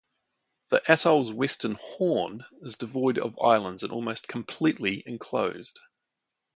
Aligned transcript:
The 0.69 0.81
Atoll's 0.91 1.31
western 1.31 1.75
"horn" 1.79 2.43
is 2.63 2.75
devoid 2.75 3.19
of 3.19 3.37
islands 3.39 3.83
and 3.83 3.91
almost 3.91 4.27
completely 4.27 5.03
enclosed. 5.05 5.79